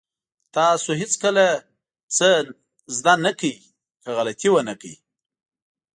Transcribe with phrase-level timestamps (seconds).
[0.55, 1.45] تاسو هېڅکله
[2.17, 2.29] څه
[2.97, 3.55] زده نه کړئ
[4.03, 4.95] که غلطي ونه کړئ.